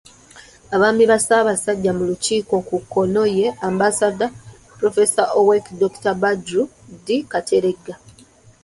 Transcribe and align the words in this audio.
Abaami 0.75 1.03
ba 1.11 1.17
Ssaabasajja 1.21 1.91
mu 1.97 2.03
Lukiiko, 2.09 2.55
ku 2.67 2.75
kkono 2.83 3.23
ye 3.37 3.47
Ambassador 3.69 4.29
Prof. 4.77 4.95
Owek. 5.39 5.65
Dr. 5.81 6.13
Badru 6.21 6.61
D. 7.05 7.07
Kateregga. 7.31 7.93